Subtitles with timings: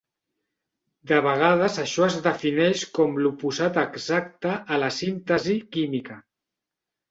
[1.11, 6.21] De vegades això es defineix com l'oposat exacte a la síntesi química.